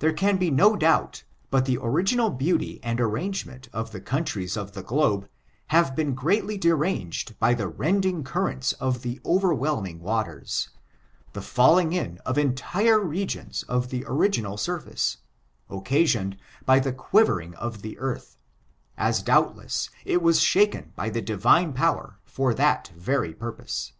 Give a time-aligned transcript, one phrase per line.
[0.00, 4.72] There can be no doubt but the original beauty and arrangement of the countries of
[4.72, 5.28] the globe
[5.68, 10.70] have been greatly deranged by the rending currents of the overwhelming waters,
[11.34, 15.18] the falling in of entire reigions of the original surface,
[15.70, 16.36] occasioned
[16.66, 18.36] by the quivering of the earth,
[18.98, 23.92] as doubtless it was shaken by the Divine ^^ Power for that very purpose.